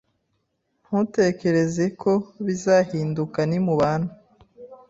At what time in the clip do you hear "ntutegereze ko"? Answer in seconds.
0.85-2.11